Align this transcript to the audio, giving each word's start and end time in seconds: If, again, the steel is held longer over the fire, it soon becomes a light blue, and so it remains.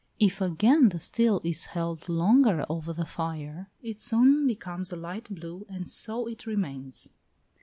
If, 0.19 0.41
again, 0.41 0.89
the 0.89 0.99
steel 0.99 1.39
is 1.43 1.65
held 1.65 2.09
longer 2.09 2.65
over 2.67 2.91
the 2.91 3.05
fire, 3.05 3.69
it 3.83 3.99
soon 3.99 4.47
becomes 4.47 4.91
a 4.91 4.95
light 4.95 5.29
blue, 5.29 5.63
and 5.69 5.87
so 5.87 6.25
it 6.25 6.47
remains. 6.47 7.09